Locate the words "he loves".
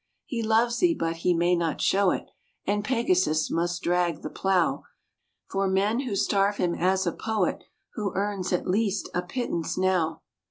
0.25-0.79